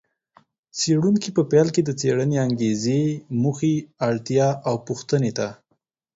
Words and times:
څېړونکي 0.77 1.29
په 1.37 1.41
پیل 1.51 1.67
کې 1.75 1.81
د 1.85 1.89
څېړنې 1.99 2.37
انګېزې، 2.47 3.01
موخې، 3.41 3.73
اړتیا 4.07 4.47
او 4.67 4.75
پوښتنې 4.87 5.31
ته 5.37 5.47